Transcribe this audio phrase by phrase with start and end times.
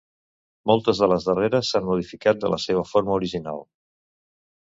[0.69, 3.63] Moltes de les darreres s'han modificat de la seva forma original.